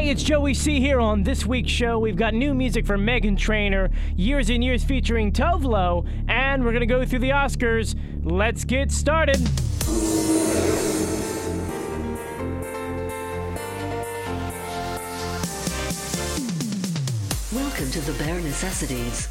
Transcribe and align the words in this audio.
Hey, 0.00 0.08
it's 0.08 0.22
Joey 0.22 0.54
C 0.54 0.80
here 0.80 0.98
on 0.98 1.24
this 1.24 1.44
week's 1.44 1.70
show. 1.70 1.98
We've 1.98 2.16
got 2.16 2.32
new 2.32 2.54
music 2.54 2.86
from 2.86 3.04
Meghan 3.06 3.36
Trainor, 3.36 3.90
Years 4.16 4.48
and 4.48 4.64
Years 4.64 4.82
featuring 4.82 5.30
Tove 5.30 5.62
Lo, 5.62 6.06
and 6.26 6.64
we're 6.64 6.70
going 6.70 6.80
to 6.80 6.86
go 6.86 7.04
through 7.04 7.18
the 7.18 7.28
Oscars. 7.28 7.94
Let's 8.24 8.64
get 8.64 8.90
started. 8.90 9.36
Welcome 17.52 17.90
to 17.90 18.00
the 18.00 18.14
Bear 18.18 18.40
Necessities, 18.40 19.28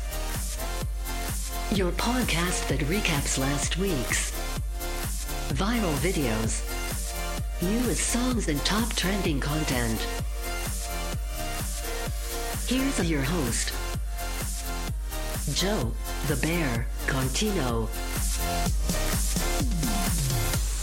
your 1.72 1.92
podcast 1.94 2.68
that 2.68 2.82
recaps 2.82 3.40
last 3.40 3.78
week's 3.80 4.30
viral 5.50 5.96
videos, 5.96 6.62
newest 7.60 8.08
songs, 8.08 8.48
and 8.48 8.64
top 8.66 8.94
trending 8.94 9.40
content. 9.40 10.06
Here's 12.70 13.10
your 13.10 13.24
host, 13.24 13.74
Joe 15.58 15.92
the 16.28 16.36
Bear 16.36 16.86
Contino. 17.08 17.90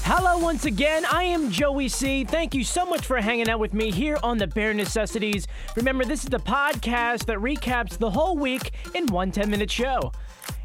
Hello, 0.02 0.36
once 0.38 0.64
again. 0.64 1.04
I 1.04 1.22
am 1.22 1.48
Joey 1.48 1.86
C. 1.88 2.24
Thank 2.24 2.56
you 2.56 2.64
so 2.64 2.86
much 2.86 3.06
for 3.06 3.18
hanging 3.18 3.48
out 3.48 3.60
with 3.60 3.72
me 3.72 3.92
here 3.92 4.18
on 4.24 4.36
the 4.36 4.48
Bear 4.48 4.74
Necessities. 4.74 5.46
Remember, 5.76 6.04
this 6.04 6.24
is 6.24 6.28
the 6.28 6.40
podcast 6.40 7.26
that 7.26 7.38
recaps 7.38 7.96
the 7.96 8.10
whole 8.10 8.36
week 8.36 8.72
in 8.92 9.06
one 9.06 9.30
10 9.30 9.48
minute 9.48 9.70
show. 9.70 10.10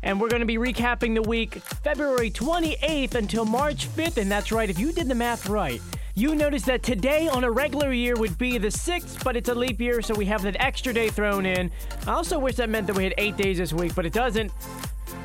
And 0.01 0.19
we're 0.19 0.29
going 0.29 0.39
to 0.39 0.47
be 0.47 0.57
recapping 0.57 1.13
the 1.13 1.21
week 1.21 1.53
February 1.83 2.31
28th 2.31 3.13
until 3.13 3.45
March 3.45 3.87
5th. 3.89 4.17
And 4.17 4.31
that's 4.31 4.51
right, 4.51 4.71
if 4.71 4.79
you 4.79 4.91
did 4.91 5.07
the 5.07 5.13
math 5.13 5.47
right, 5.47 5.83
you 6.15 6.35
notice 6.35 6.63
that 6.63 6.83
today 6.83 7.27
on 7.27 7.43
a 7.43 7.51
regular 7.51 7.91
year 7.91 8.15
would 8.15 8.37
be 8.37 8.57
the 8.57 8.67
6th, 8.67 9.23
but 9.23 9.35
it's 9.35 9.49
a 9.49 9.55
leap 9.55 9.79
year, 9.79 10.01
so 10.01 10.13
we 10.13 10.25
have 10.25 10.41
that 10.43 10.57
extra 10.59 10.93
day 10.93 11.09
thrown 11.09 11.45
in. 11.45 11.71
I 12.07 12.11
also 12.11 12.39
wish 12.39 12.55
that 12.55 12.69
meant 12.69 12.87
that 12.87 12.95
we 12.95 13.03
had 13.03 13.13
eight 13.17 13.37
days 13.37 13.57
this 13.57 13.73
week, 13.73 13.95
but 13.95 14.05
it 14.05 14.13
doesn't. 14.13 14.51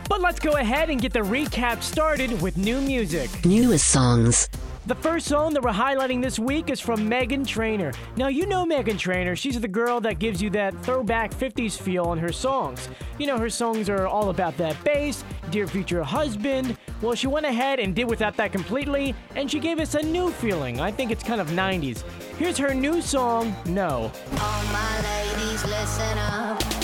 But 0.08 0.20
let's 0.20 0.38
go 0.38 0.52
ahead 0.52 0.90
and 0.90 1.00
get 1.00 1.12
the 1.12 1.20
recap 1.20 1.82
started 1.82 2.40
with 2.40 2.56
new 2.56 2.80
music. 2.80 3.30
Newest 3.44 3.88
songs. 3.88 4.48
The 4.86 4.94
first 4.94 5.26
song 5.26 5.52
that 5.54 5.64
we're 5.64 5.72
highlighting 5.72 6.22
this 6.22 6.38
week 6.38 6.70
is 6.70 6.78
from 6.78 7.10
Meghan 7.10 7.44
Trainor. 7.44 7.92
Now, 8.16 8.28
you 8.28 8.46
know 8.46 8.64
Meghan 8.64 8.96
Trainor. 8.96 9.34
She's 9.34 9.60
the 9.60 9.66
girl 9.66 10.00
that 10.02 10.20
gives 10.20 10.40
you 10.40 10.48
that 10.50 10.80
throwback 10.84 11.32
50s 11.34 11.76
feel 11.76 12.12
in 12.12 12.20
her 12.20 12.30
songs. 12.30 12.88
You 13.18 13.26
know, 13.26 13.36
her 13.36 13.50
songs 13.50 13.88
are 13.88 14.06
all 14.06 14.30
about 14.30 14.56
that 14.58 14.76
bass, 14.84 15.24
Dear 15.50 15.66
Future 15.66 16.04
Husband. 16.04 16.78
Well, 17.02 17.16
she 17.16 17.26
went 17.26 17.46
ahead 17.46 17.80
and 17.80 17.96
did 17.96 18.08
without 18.08 18.36
that 18.36 18.52
completely, 18.52 19.12
and 19.34 19.50
she 19.50 19.58
gave 19.58 19.80
us 19.80 19.96
a 19.96 20.02
new 20.02 20.30
feeling. 20.30 20.78
I 20.78 20.92
think 20.92 21.10
it's 21.10 21.24
kind 21.24 21.40
of 21.40 21.48
90s. 21.48 22.04
Here's 22.38 22.56
her 22.58 22.72
new 22.72 23.02
song, 23.02 23.56
No. 23.66 24.12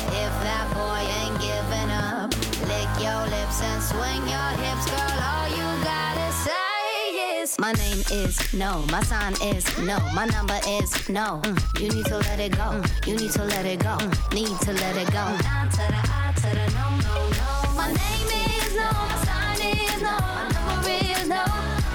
If 0.08 0.32
that 0.42 0.66
boy 0.74 1.06
ain't 1.22 1.40
giving 1.40 1.90
up, 1.92 2.30
lick 2.66 2.90
your 3.00 3.22
lips 3.30 3.62
and 3.62 3.80
swing 3.80 4.28
your 4.28 4.50
hips, 4.58 4.90
girl. 4.90 5.11
Is 7.42 7.58
my 7.58 7.72
name 7.72 7.98
is 8.12 8.54
no, 8.54 8.84
my 8.92 9.02
sign 9.02 9.32
is 9.42 9.66
no, 9.78 9.98
my 10.14 10.26
number 10.26 10.60
is 10.64 11.08
no. 11.08 11.40
Mm, 11.42 11.80
you 11.80 11.88
need 11.88 12.06
to 12.06 12.18
let 12.18 12.38
it 12.38 12.52
go. 12.52 12.62
Mm, 12.70 13.06
you 13.08 13.16
need 13.16 13.32
to 13.32 13.42
let 13.42 13.66
it 13.66 13.80
go. 13.80 13.96
Mm, 13.98 14.34
need 14.34 14.60
to 14.60 14.72
let 14.72 14.96
it 14.96 15.10
go. 15.10 15.24
Nah 15.42 15.64
to 15.64 15.76
the 15.76 16.00
I 16.04 16.32
to 16.36 16.50
the 16.54 16.66
no, 16.78 16.86
no, 17.02 17.14
no. 17.40 17.74
My 17.74 17.88
name 17.88 18.28
is 18.46 18.76
no, 18.76 18.88
my 18.92 19.24
sign 19.26 19.58
is 19.74 20.02
no, 20.02 20.14
my 20.20 20.44
number 20.54 20.94
is 21.02 21.28
no. 21.28 21.42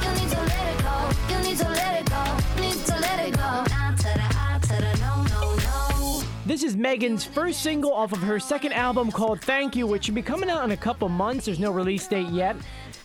You 0.04 0.12
need 0.20 0.30
to 0.32 0.42
let 0.52 0.68
it 0.68 0.80
go. 0.84 0.96
You 1.32 1.40
need 1.48 1.58
to 1.60 1.70
let 1.70 2.02
it 2.02 2.10
go. 2.10 2.24
Need 2.62 2.86
to 2.86 3.00
let 3.00 3.20
it 3.26 3.34
go. 3.38 3.50
Nah 3.72 3.92
to 3.96 4.04
the 4.04 4.28
I 4.36 4.60
to 4.64 4.76
the 4.84 4.94
no, 5.00 5.24
no, 5.32 5.56
no. 5.56 6.24
This 6.46 6.62
is 6.62 6.76
Meghan's 6.76 7.24
first 7.24 7.62
single 7.62 7.94
off 7.94 8.12
of 8.12 8.20
her 8.20 8.38
second 8.38 8.74
album 8.74 9.12
called 9.12 9.40
Thank 9.40 9.78
You, 9.78 9.88
which 9.88 10.06
should 10.06 10.16
be 10.16 10.22
coming 10.22 10.50
out 10.50 10.66
in 10.66 10.72
a 10.72 10.78
couple 10.78 11.08
months. 11.08 11.46
There's 11.46 11.60
no 11.60 11.72
release 11.72 12.06
date 12.06 12.28
yet. 12.32 12.58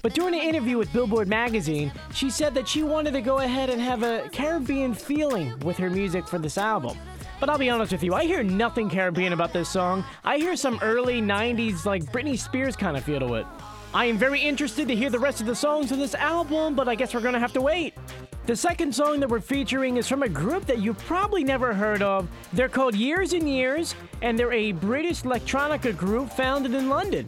But 0.02 0.14
during 0.14 0.34
an 0.34 0.40
interview 0.40 0.78
with 0.78 0.92
Billboard 0.92 1.28
magazine, 1.28 1.92
she 2.12 2.28
said 2.28 2.54
that 2.54 2.66
she 2.66 2.82
wanted 2.82 3.12
to 3.12 3.20
go 3.20 3.38
ahead 3.38 3.70
and 3.70 3.80
have 3.80 4.02
a 4.02 4.28
Caribbean 4.32 4.94
feeling 4.94 5.56
with 5.60 5.76
her 5.76 5.88
music 5.88 6.26
for 6.26 6.40
this 6.40 6.58
album. 6.58 6.98
But 7.38 7.48
I'll 7.48 7.58
be 7.58 7.70
honest 7.70 7.92
with 7.92 8.02
you, 8.02 8.12
I 8.12 8.24
hear 8.24 8.42
nothing 8.42 8.90
Caribbean 8.90 9.32
about 9.32 9.52
this 9.52 9.68
song. 9.68 10.04
I 10.24 10.38
hear 10.38 10.56
some 10.56 10.80
early 10.82 11.22
90s, 11.22 11.86
like 11.86 12.02
Britney 12.10 12.36
Spears 12.36 12.74
kind 12.74 12.96
of 12.96 13.04
feel 13.04 13.20
to 13.20 13.34
it. 13.34 13.46
I 13.94 14.06
am 14.06 14.18
very 14.18 14.40
interested 14.40 14.88
to 14.88 14.96
hear 14.96 15.08
the 15.08 15.20
rest 15.20 15.40
of 15.40 15.46
the 15.46 15.54
songs 15.54 15.92
on 15.92 16.00
this 16.00 16.16
album, 16.16 16.74
but 16.74 16.88
I 16.88 16.96
guess 16.96 17.14
we're 17.14 17.20
gonna 17.20 17.38
have 17.38 17.52
to 17.52 17.60
wait. 17.60 17.94
The 18.46 18.56
second 18.56 18.92
song 18.92 19.20
that 19.20 19.28
we're 19.28 19.40
featuring 19.40 19.98
is 19.98 20.08
from 20.08 20.24
a 20.24 20.28
group 20.28 20.66
that 20.66 20.78
you've 20.78 20.98
probably 20.98 21.44
never 21.44 21.72
heard 21.72 22.02
of. 22.02 22.26
They're 22.52 22.68
called 22.68 22.96
Years 22.96 23.34
and 23.34 23.48
Years, 23.48 23.94
and 24.20 24.36
they're 24.36 24.52
a 24.52 24.72
British 24.72 25.22
electronica 25.22 25.96
group 25.96 26.32
founded 26.32 26.74
in 26.74 26.88
London. 26.88 27.26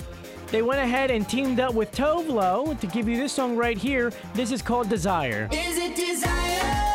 They 0.54 0.62
went 0.62 0.78
ahead 0.78 1.10
and 1.10 1.28
teamed 1.28 1.58
up 1.58 1.74
with 1.74 1.90
Tove 1.90 2.28
Lo 2.28 2.76
to 2.80 2.86
give 2.86 3.08
you 3.08 3.16
this 3.16 3.32
song 3.32 3.56
right 3.56 3.76
here. 3.76 4.12
This 4.34 4.52
is 4.52 4.62
called 4.62 4.88
Desire. 4.88 5.48
Is 5.50 5.76
it 5.78 5.96
desire? 5.96 6.93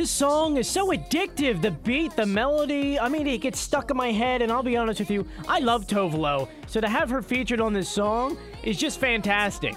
This 0.00 0.10
song 0.10 0.56
is 0.56 0.66
so 0.66 0.92
addictive. 0.92 1.60
The 1.60 1.72
beat, 1.72 2.16
the 2.16 2.24
melody, 2.24 2.98
I 2.98 3.10
mean, 3.10 3.26
it 3.26 3.42
gets 3.42 3.60
stuck 3.60 3.90
in 3.90 3.98
my 3.98 4.10
head, 4.10 4.40
and 4.40 4.50
I'll 4.50 4.62
be 4.62 4.74
honest 4.74 4.98
with 4.98 5.10
you, 5.10 5.26
I 5.46 5.58
love 5.58 5.86
Tove 5.86 6.14
Lo, 6.14 6.48
so 6.66 6.80
to 6.80 6.88
have 6.88 7.10
her 7.10 7.20
featured 7.20 7.60
on 7.60 7.74
this 7.74 7.86
song 7.86 8.38
is 8.62 8.78
just 8.78 8.98
fantastic. 8.98 9.74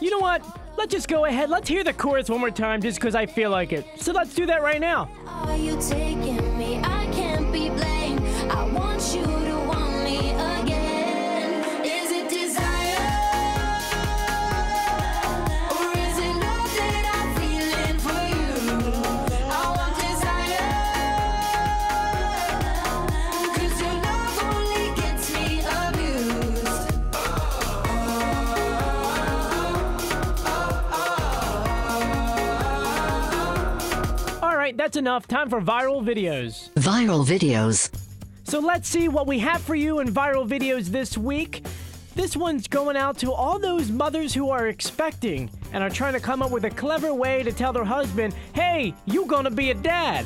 You 0.00 0.08
know 0.08 0.18
what? 0.18 0.42
Let's 0.78 0.92
just 0.94 1.08
go 1.08 1.26
ahead. 1.26 1.50
Let's 1.50 1.68
hear 1.68 1.84
the 1.84 1.92
chorus 1.92 2.30
one 2.30 2.40
more 2.40 2.50
time 2.50 2.80
just 2.80 2.98
because 2.98 3.14
I 3.14 3.26
feel 3.26 3.50
like 3.50 3.74
it. 3.74 3.84
So 4.00 4.12
let's 4.12 4.34
do 4.34 4.46
that 4.46 4.62
right 4.62 4.80
now. 4.80 5.10
Right, 34.76 34.84
that's 34.84 34.96
enough. 34.96 35.26
Time 35.26 35.48
for 35.48 35.60
viral 35.60 36.04
videos. 36.04 36.70
Viral 36.74 37.26
videos. 37.26 37.90
So 38.44 38.60
let's 38.60 38.88
see 38.88 39.08
what 39.08 39.26
we 39.26 39.38
have 39.40 39.60
for 39.62 39.74
you 39.74 40.00
in 40.00 40.08
viral 40.08 40.48
videos 40.48 40.86
this 40.86 41.18
week. 41.18 41.64
This 42.14 42.36
one's 42.36 42.68
going 42.68 42.96
out 42.96 43.18
to 43.18 43.32
all 43.32 43.58
those 43.58 43.90
mothers 43.90 44.32
who 44.32 44.50
are 44.50 44.68
expecting 44.68 45.50
and 45.72 45.82
are 45.82 45.90
trying 45.90 46.14
to 46.14 46.20
come 46.20 46.42
up 46.42 46.50
with 46.50 46.64
a 46.64 46.70
clever 46.70 47.12
way 47.12 47.42
to 47.42 47.52
tell 47.52 47.72
their 47.72 47.84
husband, 47.84 48.34
hey, 48.54 48.94
you 49.04 49.26
gonna 49.26 49.50
be 49.50 49.70
a 49.70 49.74
dad. 49.74 50.24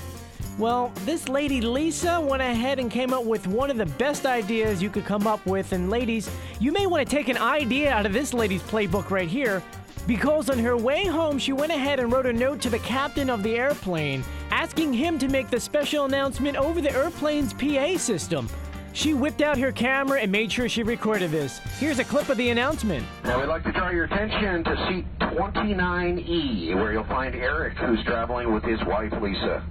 Well, 0.58 0.92
this 1.06 1.28
lady 1.28 1.60
Lisa 1.60 2.20
went 2.20 2.42
ahead 2.42 2.78
and 2.78 2.90
came 2.90 3.14
up 3.14 3.24
with 3.24 3.46
one 3.46 3.70
of 3.70 3.78
the 3.78 3.86
best 3.86 4.26
ideas 4.26 4.82
you 4.82 4.90
could 4.90 5.06
come 5.06 5.26
up 5.26 5.44
with. 5.46 5.72
And 5.72 5.88
ladies, 5.88 6.30
you 6.60 6.70
may 6.70 6.86
want 6.86 7.08
to 7.08 7.16
take 7.16 7.28
an 7.28 7.38
idea 7.38 7.90
out 7.90 8.04
of 8.04 8.12
this 8.12 8.34
lady's 8.34 8.62
playbook 8.64 9.10
right 9.10 9.28
here. 9.28 9.62
Because 10.06 10.50
on 10.50 10.58
her 10.58 10.76
way 10.76 11.06
home, 11.06 11.38
she 11.38 11.52
went 11.52 11.72
ahead 11.72 11.98
and 11.98 12.12
wrote 12.12 12.26
a 12.26 12.32
note 12.32 12.60
to 12.62 12.70
the 12.70 12.78
captain 12.80 13.30
of 13.30 13.42
the 13.42 13.56
airplane, 13.56 14.22
asking 14.60 14.92
him 14.92 15.18
to 15.18 15.26
make 15.26 15.48
the 15.48 15.58
special 15.58 16.04
announcement 16.04 16.54
over 16.54 16.82
the 16.82 16.92
airplane's 16.92 17.54
PA 17.54 17.96
system. 17.96 18.46
She 18.92 19.14
whipped 19.14 19.40
out 19.40 19.56
her 19.56 19.72
camera 19.72 20.20
and 20.20 20.30
made 20.30 20.52
sure 20.52 20.68
she 20.68 20.82
recorded 20.82 21.30
this. 21.30 21.60
Here's 21.78 21.98
a 21.98 22.04
clip 22.04 22.28
of 22.28 22.36
the 22.36 22.50
announcement. 22.50 23.06
Now 23.24 23.40
we'd 23.40 23.46
like 23.46 23.64
to 23.64 23.72
draw 23.72 23.88
your 23.88 24.04
attention 24.04 24.62
to 24.64 24.86
seat 24.86 25.06
29E, 25.20 26.74
where 26.74 26.92
you'll 26.92 27.04
find 27.04 27.34
Eric, 27.34 27.78
who's 27.78 28.04
traveling 28.04 28.52
with 28.52 28.62
his 28.62 28.78
wife 28.84 29.14
Lisa. 29.22 29.64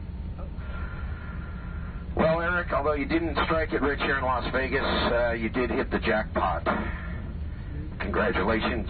Well, 2.16 2.42
Eric, 2.42 2.74
although 2.74 2.94
you 2.94 3.06
didn't 3.06 3.38
strike 3.46 3.74
it 3.74 3.84
rich 3.84 4.00
here 4.00 4.18
in 4.18 4.24
Las 4.24 4.52
Vegas, 4.52 4.82
uh, 4.82 5.34
you 5.34 5.50
did 5.50 5.70
hit 5.70 5.92
the 5.92 6.00
jackpot. 6.00 6.66
Congratulations. 8.00 8.90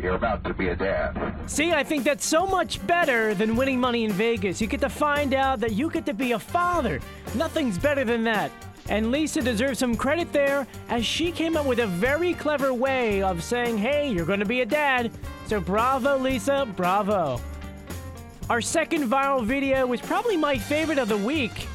You're 0.00 0.14
about 0.14 0.44
to 0.44 0.54
be 0.54 0.68
a 0.68 0.76
dad. 0.76 1.34
See, 1.46 1.72
I 1.72 1.82
think 1.82 2.04
that's 2.04 2.24
so 2.24 2.46
much 2.46 2.84
better 2.86 3.34
than 3.34 3.56
winning 3.56 3.80
money 3.80 4.04
in 4.04 4.12
Vegas. 4.12 4.60
You 4.60 4.68
get 4.68 4.80
to 4.82 4.88
find 4.88 5.34
out 5.34 5.58
that 5.60 5.72
you 5.72 5.90
get 5.90 6.06
to 6.06 6.14
be 6.14 6.32
a 6.32 6.38
father. 6.38 7.00
Nothing's 7.34 7.78
better 7.78 8.04
than 8.04 8.22
that. 8.24 8.52
And 8.88 9.10
Lisa 9.10 9.42
deserves 9.42 9.80
some 9.80 9.96
credit 9.96 10.32
there, 10.32 10.66
as 10.88 11.04
she 11.04 11.32
came 11.32 11.56
up 11.56 11.66
with 11.66 11.80
a 11.80 11.86
very 11.86 12.32
clever 12.32 12.72
way 12.72 13.22
of 13.22 13.42
saying, 13.42 13.76
hey, 13.76 14.08
you're 14.08 14.24
going 14.24 14.40
to 14.40 14.46
be 14.46 14.60
a 14.60 14.66
dad. 14.66 15.10
So 15.46 15.60
bravo, 15.60 16.16
Lisa, 16.16 16.66
bravo. 16.76 17.40
Our 18.48 18.62
second 18.62 19.08
viral 19.10 19.44
video 19.44 19.86
was 19.86 20.00
probably 20.00 20.36
my 20.36 20.56
favorite 20.56 20.98
of 20.98 21.08
the 21.08 21.18
week. 21.18 21.66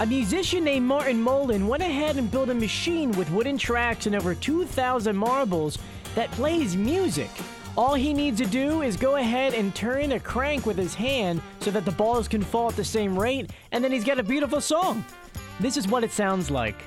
A 0.00 0.06
musician 0.06 0.62
named 0.62 0.86
Martin 0.86 1.20
Molin 1.22 1.66
went 1.66 1.82
ahead 1.82 2.16
and 2.16 2.30
built 2.30 2.50
a 2.50 2.54
machine 2.54 3.12
with 3.12 3.30
wooden 3.30 3.56
tracks 3.56 4.06
and 4.06 4.14
over 4.14 4.34
2,000 4.34 5.16
marbles 5.16 5.78
that 6.14 6.30
plays 6.32 6.76
music. 6.76 7.30
All 7.78 7.94
he 7.94 8.12
needs 8.12 8.40
to 8.40 8.46
do 8.46 8.82
is 8.82 8.96
go 8.96 9.18
ahead 9.18 9.54
and 9.54 9.72
turn 9.72 10.10
a 10.10 10.18
crank 10.18 10.66
with 10.66 10.76
his 10.76 10.96
hand 10.96 11.40
so 11.60 11.70
that 11.70 11.84
the 11.84 11.92
balls 11.92 12.26
can 12.26 12.42
fall 12.42 12.70
at 12.70 12.74
the 12.74 12.82
same 12.82 13.16
rate, 13.16 13.52
and 13.70 13.84
then 13.84 13.92
he's 13.92 14.02
got 14.02 14.18
a 14.18 14.22
beautiful 14.24 14.60
song. 14.60 15.04
This 15.60 15.76
is 15.76 15.86
what 15.86 16.02
it 16.02 16.10
sounds 16.10 16.50
like. 16.50 16.82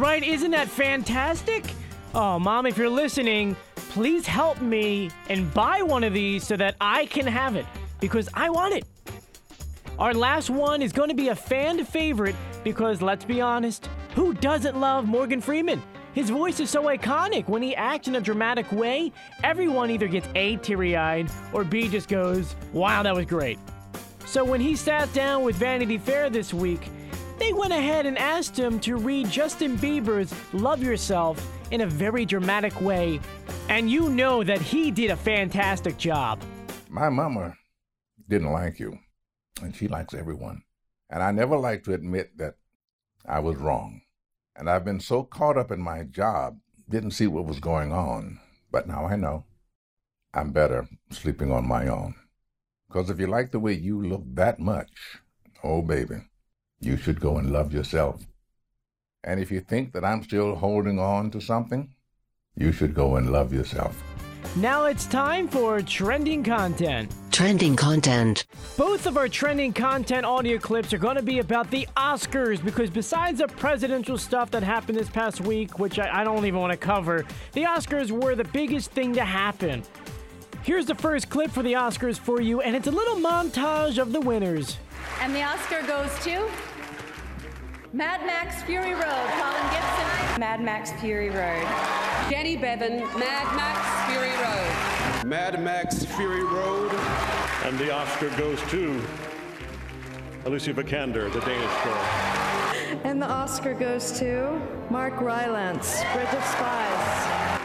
Right? 0.00 0.22
Isn't 0.22 0.50
that 0.52 0.68
fantastic? 0.68 1.64
Oh, 2.14 2.38
mom, 2.38 2.66
if 2.66 2.78
you're 2.78 2.88
listening, 2.88 3.54
please 3.74 4.26
help 4.26 4.60
me 4.60 5.10
and 5.28 5.52
buy 5.52 5.82
one 5.82 6.02
of 6.02 6.14
these 6.14 6.46
so 6.46 6.56
that 6.56 6.74
I 6.80 7.06
can 7.06 7.26
have 7.26 7.54
it 7.54 7.66
because 8.00 8.28
I 8.32 8.48
want 8.48 8.74
it. 8.74 8.84
Our 9.98 10.14
last 10.14 10.48
one 10.48 10.80
is 10.80 10.92
going 10.92 11.10
to 11.10 11.14
be 11.14 11.28
a 11.28 11.36
fan 11.36 11.84
favorite 11.84 12.34
because 12.64 13.02
let's 13.02 13.24
be 13.24 13.42
honest, 13.42 13.90
who 14.14 14.32
doesn't 14.32 14.80
love 14.80 15.06
Morgan 15.06 15.40
Freeman? 15.40 15.82
His 16.14 16.30
voice 16.30 16.58
is 16.58 16.70
so 16.70 16.84
iconic. 16.84 17.46
When 17.46 17.62
he 17.62 17.76
acts 17.76 18.08
in 18.08 18.16
a 18.16 18.20
dramatic 18.20 18.72
way, 18.72 19.12
everyone 19.44 19.90
either 19.90 20.08
gets 20.08 20.26
A, 20.34 20.56
teary 20.56 20.96
eyed, 20.96 21.30
or 21.52 21.62
B, 21.62 21.88
just 21.88 22.08
goes, 22.08 22.56
wow, 22.72 23.02
that 23.02 23.14
was 23.14 23.26
great. 23.26 23.58
So 24.24 24.42
when 24.44 24.60
he 24.60 24.74
sat 24.74 25.12
down 25.12 25.44
with 25.44 25.56
Vanity 25.56 25.98
Fair 25.98 26.30
this 26.30 26.54
week, 26.54 26.88
they 27.40 27.52
went 27.54 27.72
ahead 27.72 28.04
and 28.04 28.18
asked 28.18 28.56
him 28.56 28.78
to 28.80 28.96
read 28.96 29.28
Justin 29.30 29.76
Bieber's 29.78 30.32
Love 30.52 30.82
Yourself 30.82 31.44
in 31.70 31.80
a 31.80 31.86
very 31.86 32.26
dramatic 32.26 32.78
way. 32.82 33.18
And 33.70 33.90
you 33.90 34.10
know 34.10 34.44
that 34.44 34.60
he 34.60 34.90
did 34.90 35.10
a 35.10 35.16
fantastic 35.16 35.96
job. 35.96 36.42
My 36.90 37.08
mama 37.08 37.56
didn't 38.28 38.52
like 38.52 38.78
you, 38.78 38.98
and 39.62 39.74
she 39.74 39.88
likes 39.88 40.12
everyone. 40.12 40.62
And 41.08 41.22
I 41.22 41.32
never 41.32 41.56
like 41.56 41.82
to 41.84 41.94
admit 41.94 42.36
that 42.36 42.56
I 43.26 43.40
was 43.40 43.56
wrong. 43.56 44.02
And 44.54 44.68
I've 44.68 44.84
been 44.84 45.00
so 45.00 45.22
caught 45.22 45.56
up 45.56 45.70
in 45.72 45.80
my 45.80 46.02
job, 46.02 46.58
didn't 46.88 47.12
see 47.12 47.26
what 47.26 47.46
was 47.46 47.58
going 47.58 47.90
on. 47.90 48.38
But 48.70 48.86
now 48.86 49.06
I 49.06 49.16
know. 49.16 49.46
I'm 50.34 50.52
better 50.52 50.86
sleeping 51.10 51.50
on 51.50 51.66
my 51.66 51.88
own. 51.88 52.14
Because 52.86 53.08
if 53.08 53.18
you 53.18 53.26
like 53.28 53.50
the 53.50 53.60
way 53.60 53.72
you 53.72 54.02
look 54.02 54.24
that 54.34 54.60
much, 54.60 54.90
oh 55.64 55.80
baby, 55.80 56.16
you 56.80 56.96
should 56.96 57.20
go 57.20 57.36
and 57.36 57.52
love 57.52 57.72
yourself. 57.72 58.26
And 59.22 59.38
if 59.38 59.50
you 59.50 59.60
think 59.60 59.92
that 59.92 60.04
I'm 60.04 60.22
still 60.22 60.54
holding 60.54 60.98
on 60.98 61.30
to 61.32 61.40
something, 61.40 61.94
you 62.56 62.72
should 62.72 62.94
go 62.94 63.16
and 63.16 63.30
love 63.30 63.52
yourself. 63.52 64.02
Now 64.56 64.86
it's 64.86 65.06
time 65.06 65.46
for 65.46 65.80
trending 65.82 66.42
content. 66.42 67.14
Trending 67.30 67.76
content. 67.76 68.46
Both 68.76 69.06
of 69.06 69.16
our 69.16 69.28
trending 69.28 69.72
content 69.72 70.26
audio 70.26 70.58
clips 70.58 70.92
are 70.92 70.98
going 70.98 71.16
to 71.16 71.22
be 71.22 71.38
about 71.38 71.70
the 71.70 71.86
Oscars 71.96 72.64
because 72.64 72.90
besides 72.90 73.38
the 73.38 73.46
presidential 73.46 74.18
stuff 74.18 74.50
that 74.50 74.62
happened 74.62 74.98
this 74.98 75.08
past 75.08 75.40
week, 75.42 75.78
which 75.78 75.98
I, 75.98 76.22
I 76.22 76.24
don't 76.24 76.46
even 76.46 76.58
want 76.58 76.72
to 76.72 76.76
cover, 76.76 77.24
the 77.52 77.62
Oscars 77.62 78.10
were 78.10 78.34
the 78.34 78.44
biggest 78.44 78.90
thing 78.90 79.12
to 79.14 79.24
happen. 79.24 79.84
Here's 80.62 80.86
the 80.86 80.96
first 80.96 81.30
clip 81.30 81.50
for 81.50 81.62
the 81.62 81.74
Oscars 81.74 82.18
for 82.18 82.40
you, 82.40 82.60
and 82.60 82.74
it's 82.74 82.88
a 82.88 82.90
little 82.90 83.16
montage 83.16 83.98
of 83.98 84.12
the 84.12 84.20
winners. 84.20 84.78
And 85.20 85.34
the 85.34 85.42
Oscar 85.42 85.82
goes 85.82 86.12
to 86.24 86.48
Mad 87.92 88.24
Max 88.24 88.62
Fury 88.62 88.92
Road, 88.92 89.02
Colin 89.02 89.72
Gibson. 89.72 90.38
Mad 90.38 90.62
Max 90.62 90.92
Fury 91.00 91.28
Road. 91.28 91.66
Jenny 92.30 92.56
Bevan, 92.56 93.00
Mad 93.18 93.56
Max 93.56 94.08
Fury 94.08 94.30
Road. 94.30 95.26
Mad 95.26 95.60
Max 95.60 96.04
Fury 96.04 96.44
Road. 96.44 96.92
And 97.64 97.76
the 97.80 97.92
Oscar 97.92 98.30
goes 98.38 98.62
to 98.70 99.02
Alicia 100.44 100.72
Vikander, 100.72 101.32
the 101.32 101.40
Danish 101.40 101.84
girl. 101.84 103.00
And 103.02 103.20
the 103.20 103.26
Oscar 103.26 103.74
goes 103.74 104.12
to 104.20 104.62
Mark 104.88 105.20
Rylance, 105.20 106.00
Bridge 106.12 106.32
of 106.32 106.44
Spies. 106.44 107.60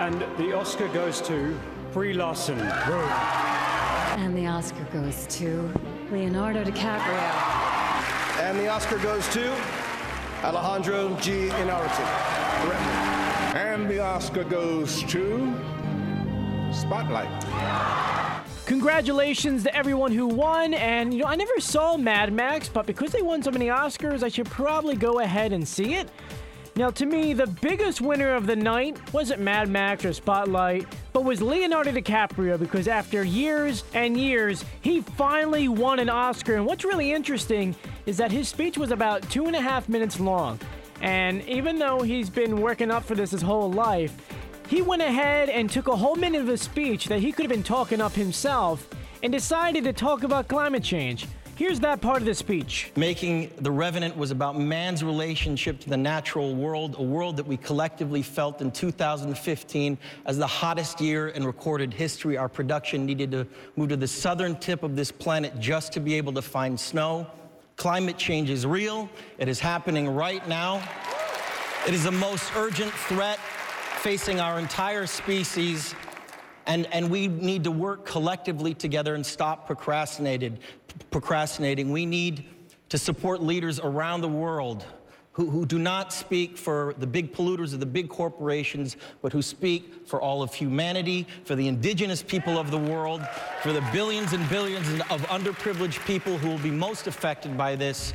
And 0.00 0.18
the 0.38 0.56
Oscar 0.56 0.88
goes 0.88 1.20
to 1.22 1.54
Brie 1.92 2.14
Larson. 2.14 2.58
And 2.58 4.34
the 4.34 4.46
Oscar 4.46 4.84
goes 4.94 5.26
to 5.26 5.70
Leonardo 6.10 6.64
DiCaprio. 6.64 7.57
And 8.40 8.56
the 8.58 8.68
Oscar 8.68 8.98
goes 8.98 9.26
to 9.30 9.52
Alejandro 10.44 11.16
G. 11.20 11.48
Inarritu. 11.48 12.04
And 13.54 13.90
the 13.90 13.98
Oscar 13.98 14.44
goes 14.44 15.02
to 15.04 15.52
Spotlight. 16.72 17.28
Congratulations 18.66 19.64
to 19.64 19.74
everyone 19.74 20.12
who 20.12 20.26
won, 20.28 20.74
and 20.74 21.12
you 21.12 21.20
know, 21.20 21.26
I 21.26 21.34
never 21.34 21.58
saw 21.58 21.96
Mad 21.96 22.32
Max, 22.32 22.68
but 22.68 22.86
because 22.86 23.10
they 23.10 23.22
won 23.22 23.42
so 23.42 23.50
many 23.50 23.66
Oscars, 23.66 24.22
I 24.22 24.28
should 24.28 24.46
probably 24.46 24.94
go 24.94 25.18
ahead 25.18 25.52
and 25.52 25.66
see 25.66 25.94
it. 25.94 26.08
Now, 26.78 26.90
to 26.90 27.06
me, 27.06 27.32
the 27.32 27.48
biggest 27.48 28.00
winner 28.00 28.36
of 28.36 28.46
the 28.46 28.54
night 28.54 28.96
wasn't 29.12 29.40
Mad 29.40 29.68
Max 29.68 30.04
or 30.04 30.12
Spotlight, 30.12 30.86
but 31.12 31.24
was 31.24 31.42
Leonardo 31.42 31.90
DiCaprio 31.90 32.56
because 32.56 32.86
after 32.86 33.24
years 33.24 33.82
and 33.94 34.16
years, 34.16 34.64
he 34.80 35.00
finally 35.00 35.66
won 35.66 35.98
an 35.98 36.08
Oscar. 36.08 36.54
And 36.54 36.64
what's 36.64 36.84
really 36.84 37.12
interesting 37.12 37.74
is 38.08 38.16
that 38.16 38.32
his 38.32 38.48
speech 38.48 38.78
was 38.78 38.90
about 38.90 39.20
two 39.28 39.48
and 39.48 39.54
a 39.54 39.60
half 39.60 39.86
minutes 39.86 40.18
long. 40.18 40.58
And 41.02 41.46
even 41.46 41.78
though 41.78 42.00
he's 42.00 42.30
been 42.30 42.62
working 42.62 42.90
up 42.90 43.04
for 43.04 43.14
this 43.14 43.32
his 43.32 43.42
whole 43.42 43.70
life, 43.70 44.16
he 44.66 44.80
went 44.80 45.02
ahead 45.02 45.50
and 45.50 45.68
took 45.68 45.88
a 45.88 45.94
whole 45.94 46.16
minute 46.16 46.40
of 46.40 46.46
his 46.46 46.62
speech 46.62 47.08
that 47.08 47.20
he 47.20 47.32
could 47.32 47.42
have 47.44 47.50
been 47.50 47.62
talking 47.62 48.00
up 48.00 48.12
himself 48.12 48.88
and 49.22 49.30
decided 49.30 49.84
to 49.84 49.92
talk 49.92 50.22
about 50.22 50.48
climate 50.48 50.82
change. 50.82 51.26
Here's 51.54 51.80
that 51.80 52.00
part 52.00 52.22
of 52.22 52.24
the 52.24 52.34
speech. 52.34 52.92
Making 52.96 53.52
The 53.58 53.70
Revenant 53.70 54.16
was 54.16 54.30
about 54.30 54.58
man's 54.58 55.04
relationship 55.04 55.78
to 55.80 55.90
the 55.90 55.96
natural 55.96 56.54
world, 56.54 56.96
a 56.98 57.02
world 57.02 57.36
that 57.36 57.46
we 57.46 57.58
collectively 57.58 58.22
felt 58.22 58.62
in 58.62 58.70
2015 58.70 59.98
as 60.24 60.38
the 60.38 60.46
hottest 60.46 60.98
year 61.02 61.28
in 61.28 61.44
recorded 61.44 61.92
history. 61.92 62.38
Our 62.38 62.48
production 62.48 63.04
needed 63.04 63.30
to 63.32 63.46
move 63.76 63.90
to 63.90 63.98
the 63.98 64.08
southern 64.08 64.56
tip 64.56 64.82
of 64.82 64.96
this 64.96 65.12
planet 65.12 65.60
just 65.60 65.92
to 65.92 66.00
be 66.00 66.14
able 66.14 66.32
to 66.32 66.42
find 66.42 66.80
snow. 66.80 67.26
Climate 67.78 68.18
change 68.18 68.50
is 68.50 68.66
real, 68.66 69.08
it 69.38 69.48
is 69.48 69.60
happening 69.60 70.08
right 70.08 70.46
now. 70.48 70.82
It 71.86 71.94
is 71.94 72.02
the 72.02 72.10
most 72.10 72.50
urgent 72.56 72.92
threat 72.92 73.38
facing 74.00 74.40
our 74.40 74.58
entire 74.58 75.06
species. 75.06 75.94
And, 76.66 76.86
and 76.92 77.08
we 77.08 77.28
need 77.28 77.62
to 77.64 77.70
work 77.70 78.04
collectively 78.04 78.74
together 78.74 79.14
and 79.14 79.24
stop 79.24 79.66
procrastinated, 79.66 80.58
procrastinating. 81.12 81.92
We 81.92 82.04
need 82.04 82.46
to 82.88 82.98
support 82.98 83.40
leaders 83.40 83.78
around 83.78 84.22
the 84.22 84.28
world 84.28 84.84
who, 85.38 85.48
who 85.48 85.64
do 85.64 85.78
not 85.78 86.12
speak 86.12 86.58
for 86.58 86.96
the 86.98 87.06
big 87.06 87.32
polluters 87.32 87.72
or 87.72 87.76
the 87.76 87.86
big 87.86 88.08
corporations, 88.08 88.96
but 89.22 89.32
who 89.32 89.40
speak 89.40 90.04
for 90.04 90.20
all 90.20 90.42
of 90.42 90.52
humanity, 90.52 91.28
for 91.44 91.54
the 91.54 91.68
indigenous 91.68 92.24
people 92.24 92.58
of 92.58 92.72
the 92.72 92.78
world, 92.78 93.24
for 93.62 93.72
the 93.72 93.80
billions 93.92 94.32
and 94.32 94.46
billions 94.48 94.88
of 95.10 95.22
underprivileged 95.28 96.04
people 96.06 96.36
who 96.36 96.48
will 96.48 96.58
be 96.58 96.72
most 96.72 97.06
affected 97.06 97.56
by 97.56 97.76
this 97.76 98.12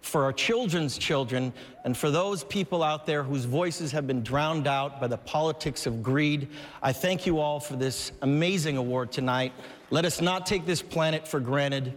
for 0.00 0.24
our 0.24 0.32
children's 0.32 0.96
children, 0.96 1.52
and 1.84 1.94
for 1.94 2.10
those 2.10 2.44
people 2.44 2.82
out 2.82 3.04
there 3.04 3.22
whose 3.22 3.44
voices 3.44 3.92
have 3.92 4.06
been 4.06 4.22
drowned 4.22 4.66
out 4.66 5.02
by 5.02 5.06
the 5.06 5.18
politics 5.18 5.86
of 5.86 6.02
greed. 6.02 6.48
I 6.82 6.94
thank 6.94 7.26
you 7.26 7.40
all 7.40 7.60
for 7.60 7.76
this 7.76 8.10
amazing 8.22 8.78
award 8.78 9.12
tonight. 9.12 9.52
Let 9.90 10.06
us 10.06 10.22
not 10.22 10.46
take 10.46 10.64
this 10.64 10.80
planet 10.80 11.28
for 11.28 11.40
granted. 11.40 11.92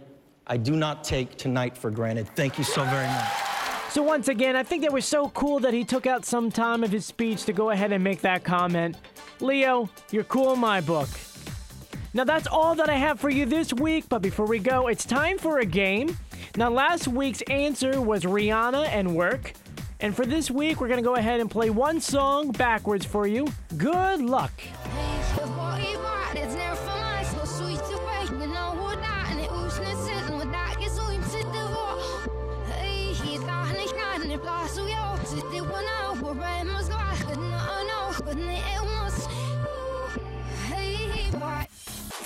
I 0.46 0.58
do 0.58 0.76
not 0.76 1.04
take 1.04 1.36
tonight 1.36 1.74
for 1.76 1.90
granted. 1.90 2.28
Thank 2.36 2.58
you 2.58 2.64
so 2.64 2.84
very 2.84 3.06
much. 3.06 3.47
So, 3.90 4.02
once 4.02 4.28
again, 4.28 4.54
I 4.54 4.62
think 4.62 4.82
that 4.82 4.92
was 4.92 5.06
so 5.06 5.30
cool 5.30 5.60
that 5.60 5.72
he 5.72 5.82
took 5.82 6.06
out 6.06 6.26
some 6.26 6.50
time 6.50 6.84
of 6.84 6.90
his 6.90 7.06
speech 7.06 7.44
to 7.44 7.54
go 7.54 7.70
ahead 7.70 7.90
and 7.90 8.04
make 8.04 8.20
that 8.20 8.44
comment. 8.44 8.96
Leo, 9.40 9.88
you're 10.10 10.24
cool 10.24 10.52
in 10.52 10.60
my 10.60 10.80
book. 10.82 11.08
Now, 12.12 12.24
that's 12.24 12.46
all 12.46 12.74
that 12.74 12.90
I 12.90 12.96
have 12.96 13.18
for 13.18 13.30
you 13.30 13.46
this 13.46 13.72
week, 13.72 14.04
but 14.08 14.20
before 14.20 14.46
we 14.46 14.58
go, 14.58 14.88
it's 14.88 15.06
time 15.06 15.38
for 15.38 15.60
a 15.60 15.64
game. 15.64 16.16
Now, 16.56 16.70
last 16.70 17.08
week's 17.08 17.40
answer 17.42 18.00
was 18.00 18.24
Rihanna 18.24 18.88
and 18.88 19.14
Work. 19.14 19.52
And 20.00 20.14
for 20.14 20.26
this 20.26 20.50
week, 20.50 20.80
we're 20.80 20.88
going 20.88 21.02
to 21.02 21.08
go 21.08 21.16
ahead 21.16 21.40
and 21.40 21.50
play 21.50 21.70
one 21.70 22.00
song 22.00 22.52
backwards 22.52 23.04
for 23.04 23.26
you. 23.26 23.48
Good 23.76 24.20
luck. 24.20 24.52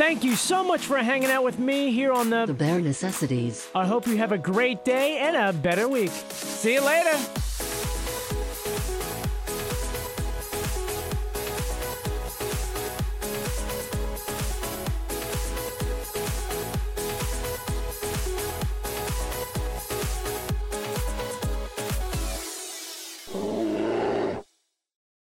Thank 0.03 0.25
you 0.25 0.35
so 0.35 0.65
much 0.65 0.85
for 0.85 0.97
hanging 0.97 1.31
out 1.31 1.45
with 1.45 1.61
me 1.61 1.93
here 1.93 2.11
on 2.11 2.29
the 2.29 2.45
The 2.45 2.53
Bear 2.53 2.81
Necessities. 2.81 3.69
I 3.73 3.87
hope 3.87 4.09
you 4.09 4.17
have 4.17 4.33
a 4.33 4.37
great 4.37 4.85
day 4.85 5.19
and 5.19 5.37
a 5.37 5.53
better 5.53 5.87
week. 5.87 6.11
See 6.11 6.75
you 6.75 6.85
later. 6.85 7.42